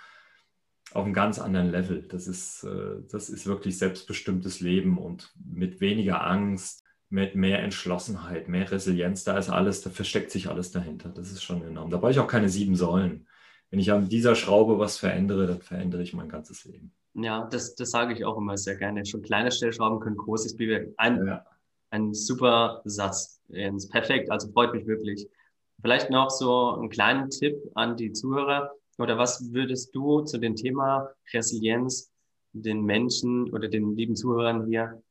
[0.93, 2.03] auf einen ganz anderen Level.
[2.09, 8.49] Das ist, äh, das ist wirklich selbstbestimmtes Leben und mit weniger Angst, mit mehr Entschlossenheit,
[8.49, 11.09] mehr Resilienz, da ist alles, da versteckt sich alles dahinter.
[11.09, 11.91] Das ist schon enorm.
[11.91, 13.27] Da brauche ich auch keine sieben Säulen.
[13.71, 16.93] Wenn ich an dieser Schraube was verändere, dann verändere ich mein ganzes Leben.
[17.15, 19.05] Ja, das, das sage ich auch immer sehr gerne.
[19.05, 20.95] Schon kleine Stellschrauben können großes bewirken.
[20.97, 21.45] Ein, ja.
[21.91, 23.41] ein super Satz.
[23.91, 25.27] Perfekt, also freut mich wirklich.
[25.81, 28.73] Vielleicht noch so einen kleinen Tipp an die Zuhörer.
[28.99, 32.11] Oder was würdest du zu dem Thema Resilienz
[32.53, 35.03] den Menschen oder den lieben Zuhörern hier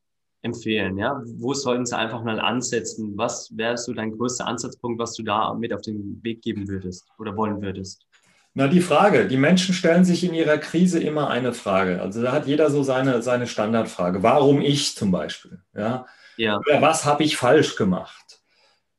[0.41, 0.97] empfehlen?
[0.97, 1.21] Ja?
[1.37, 3.13] Wo sollten sie einfach mal ansetzen?
[3.17, 7.07] Was wäre so dein größter Ansatzpunkt, was du da mit auf den Weg geben würdest
[7.17, 8.05] oder wollen würdest?
[8.53, 9.27] Na, die Frage.
[9.27, 12.01] Die Menschen stellen sich in ihrer Krise immer eine Frage.
[12.01, 14.23] Also da hat jeder so seine, seine Standardfrage.
[14.23, 15.59] Warum ich zum Beispiel?
[15.75, 16.07] Ja?
[16.37, 16.57] ja.
[16.57, 18.41] Oder was habe ich falsch gemacht?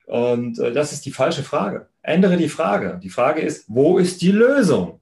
[0.06, 1.88] Und äh, das ist die falsche Frage.
[2.02, 3.00] Ändere die Frage.
[3.02, 5.00] Die Frage ist, wo ist die Lösung?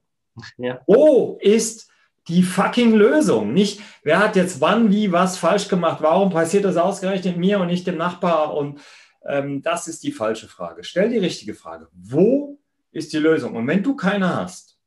[0.56, 0.80] Ja.
[0.86, 1.90] Wo ist
[2.28, 3.52] die fucking Lösung.
[3.52, 7.68] Nicht, wer hat jetzt wann, wie, was falsch gemacht, warum passiert das ausgerechnet mir und
[7.68, 8.54] nicht dem Nachbar?
[8.54, 8.80] Und
[9.24, 10.84] ähm, das ist die falsche Frage.
[10.84, 11.88] Stell die richtige Frage.
[11.92, 12.58] Wo
[12.90, 13.54] ist die Lösung?
[13.54, 14.78] Und wenn du keine hast,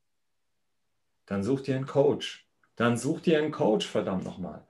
[1.26, 2.48] dann such dir einen Coach.
[2.76, 4.66] Dann such dir einen Coach, verdammt nochmal.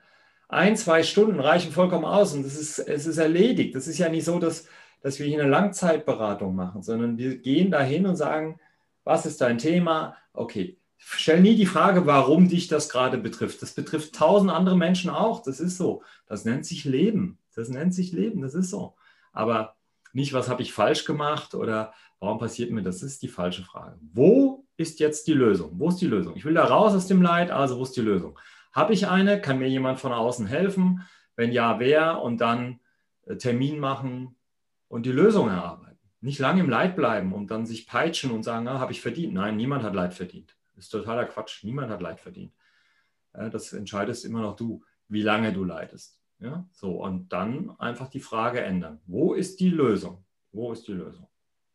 [0.47, 3.75] Ein, zwei Stunden reichen vollkommen aus und das ist, es ist erledigt.
[3.75, 4.67] Das ist ja nicht so, dass,
[5.01, 8.59] dass wir hier eine Langzeitberatung machen, sondern wir gehen dahin und sagen,
[9.03, 10.17] was ist dein Thema?
[10.33, 13.61] Okay, stell nie die Frage, warum dich das gerade betrifft.
[13.61, 15.41] Das betrifft tausend andere Menschen auch.
[15.41, 16.03] Das ist so.
[16.27, 17.39] Das nennt sich Leben.
[17.55, 18.41] Das nennt sich Leben.
[18.41, 18.95] Das ist so.
[19.31, 19.75] Aber
[20.13, 22.99] nicht, was habe ich falsch gemacht oder warum passiert mir das?
[22.99, 23.97] Das ist die falsche Frage.
[24.13, 25.71] Wo ist jetzt die Lösung?
[25.73, 26.35] Wo ist die Lösung?
[26.35, 28.37] Ich will da raus aus dem Leid, also wo ist die Lösung?
[28.71, 29.41] Habe ich eine?
[29.41, 31.07] Kann mir jemand von außen helfen?
[31.35, 32.21] Wenn ja, wer?
[32.21, 32.79] Und dann
[33.25, 34.35] äh, Termin machen
[34.87, 35.97] und die Lösung erarbeiten.
[36.21, 39.33] Nicht lange im Leid bleiben und dann sich peitschen und sagen, ah, habe ich verdient.
[39.33, 40.55] Nein, niemand hat Leid verdient.
[40.79, 41.65] Das ist totaler Quatsch.
[41.65, 42.53] Niemand hat Leid verdient.
[43.33, 46.17] Das entscheidest immer noch du, wie lange du leidest.
[46.39, 49.01] Ja, so, und dann einfach die Frage ändern.
[49.05, 50.23] Wo ist die Lösung?
[50.53, 51.27] Wo ist die Lösung?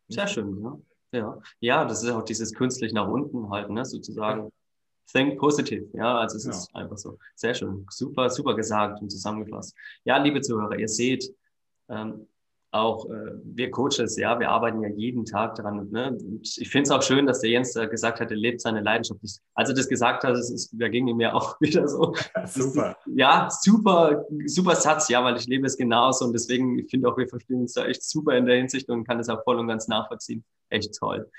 [0.09, 0.79] Sehr schön, ja.
[1.12, 3.85] Ja, ja das ist auch dieses künstlich nach unten halten, ne?
[3.85, 4.51] sozusagen.
[5.12, 6.51] Think positive, ja, also es ja.
[6.53, 7.19] ist einfach so.
[7.35, 9.77] Sehr schön, super, super gesagt und zusammengefasst.
[10.05, 11.31] Ja, liebe Zuhörer, ihr seht,
[11.90, 12.27] ähm,
[12.75, 15.89] auch äh, wir Coaches, ja, wir arbeiten ja jeden Tag dran.
[15.91, 16.11] Ne?
[16.11, 18.81] Und ich finde es auch schön, dass der Jens da gesagt hat, er lebt seine
[18.81, 19.21] Leidenschaft.
[19.23, 22.15] Ich, als er das gesagt hat, das ist, da ging ihm ja auch wieder so.
[22.47, 22.97] super.
[23.07, 27.09] Ist, ja, super, super Satz, ja, weil ich lebe es genauso und deswegen, ich finde
[27.09, 29.59] auch, wir verstehen uns da echt super in der Hinsicht und kann es auch voll
[29.59, 30.45] und ganz nachvollziehen.
[30.69, 31.31] Echt toll.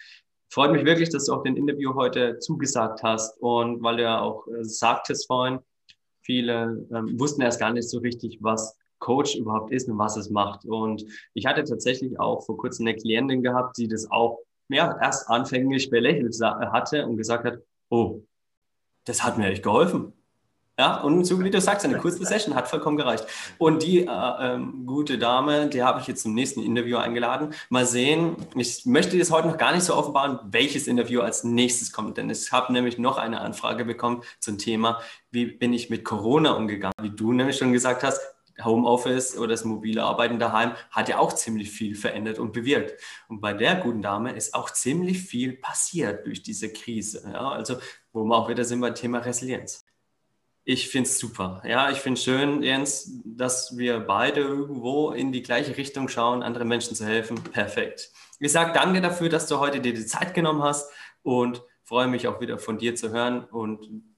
[0.50, 4.22] Freut mich wirklich, dass du auch den Interview heute zugesagt hast und weil du ja
[4.22, 5.60] auch äh, sagtest vorhin,
[6.22, 10.30] viele ähm, wussten erst gar nicht so richtig, was Coach überhaupt ist und was es
[10.30, 10.66] macht.
[10.66, 15.30] Und ich hatte tatsächlich auch vor kurzem eine Klientin gehabt, die das auch ja, erst
[15.30, 18.22] anfänglich belächelt hatte und gesagt hat, oh,
[19.06, 20.14] das hat mir echt geholfen.
[20.78, 23.26] Ja, und so wie du sagst, eine kurze Session hat vollkommen gereicht.
[23.58, 27.54] Und die äh, ähm, gute Dame, die habe ich jetzt zum nächsten Interview eingeladen.
[27.70, 31.94] Mal sehen, ich möchte jetzt heute noch gar nicht so offenbaren, welches Interview als nächstes
[31.94, 35.00] kommt, denn ich habe nämlich noch eine Anfrage bekommen zum Thema,
[35.32, 36.94] wie bin ich mit Corona umgegangen.
[37.02, 41.34] Wie du nämlich schon gesagt hast, Homeoffice oder das mobile Arbeiten daheim hat ja auch
[41.34, 43.02] ziemlich viel verändert und bewirkt.
[43.28, 47.30] Und bei der guten Dame ist auch ziemlich viel passiert durch diese Krise.
[47.32, 47.50] Ja?
[47.50, 47.78] Also,
[48.14, 49.86] wo wir auch wieder sind beim Thema Resilienz.
[50.68, 51.62] Ich finde es super.
[51.64, 56.68] Ja, ich finde schön, Jens, dass wir beide irgendwo in die gleiche Richtung schauen, anderen
[56.68, 57.36] Menschen zu helfen.
[57.36, 58.10] Perfekt.
[58.40, 60.92] Ich sage danke dafür, dass du heute dir die Zeit genommen hast
[61.22, 64.16] und freue mich auch wieder von dir zu hören und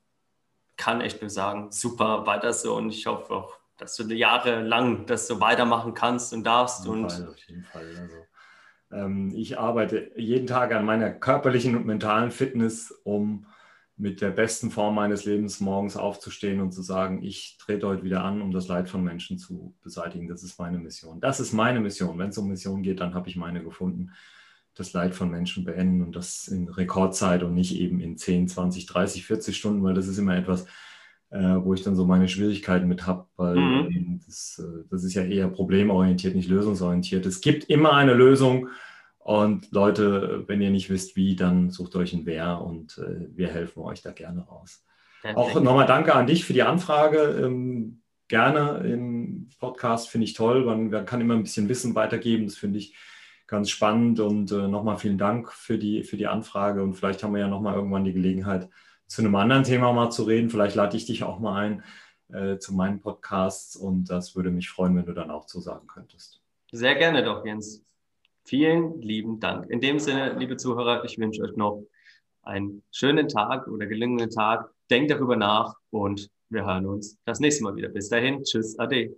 [0.78, 5.28] kann echt nur sagen, super, weiter so und ich hoffe auch, dass du jahrelang das
[5.28, 6.82] so weitermachen kannst und darfst.
[6.82, 7.86] Auf jeden und Fall, auf jeden Fall.
[7.88, 8.16] Also,
[8.92, 13.46] ähm, ich arbeite jeden Tag an meiner körperlichen und mentalen Fitness, um
[14.00, 18.24] mit der besten Form meines Lebens morgens aufzustehen und zu sagen, ich trete heute wieder
[18.24, 20.28] an, um das Leid von Menschen zu beseitigen.
[20.28, 21.20] Das ist meine Mission.
[21.20, 22.20] Das ist meine Mission.
[22.20, 24.12] Wenn es um Mission geht, dann habe ich meine gefunden.
[24.76, 28.86] Das Leid von Menschen beenden und das in Rekordzeit und nicht eben in 10, 20,
[28.86, 30.68] 30, 40 Stunden, weil das ist immer etwas,
[31.30, 34.22] äh, wo ich dann so meine Schwierigkeiten mit habe, weil mhm.
[34.26, 37.26] das, äh, das ist ja eher problemorientiert, nicht lösungsorientiert.
[37.26, 38.70] Es gibt immer eine Lösung
[39.20, 43.50] und Leute, wenn ihr nicht wisst wie, dann sucht euch ein Wer und äh, wir
[43.50, 44.84] helfen euch da gerne raus.
[45.22, 45.38] Perfekt.
[45.38, 47.42] Auch nochmal danke an dich für die Anfrage.
[47.44, 50.64] Ähm, gerne im Podcast finde ich toll.
[50.64, 52.46] Man, man, kann immer ein bisschen Wissen weitergeben.
[52.46, 52.96] Das finde ich
[53.48, 57.34] ganz spannend und äh, nochmal vielen Dank für die, für die Anfrage und vielleicht haben
[57.34, 58.70] wir ja nochmal irgendwann die Gelegenheit,
[59.08, 60.50] zu einem anderen Thema mal zu reden.
[60.50, 61.84] Vielleicht lade ich dich auch mal ein
[62.34, 66.42] äh, zu meinen Podcasts und das würde mich freuen, wenn du dann auch zusagen könntest.
[66.72, 67.84] Sehr gerne doch, Jens.
[68.44, 69.70] Vielen lieben Dank.
[69.70, 71.84] In dem Sinne, liebe Zuhörer, ich wünsche euch noch
[72.44, 74.70] einen schönen Tag oder gelungenen Tag.
[74.90, 77.90] Denkt darüber nach und wir hören uns das nächste Mal wieder.
[77.90, 79.18] Bis dahin, tschüss, ade.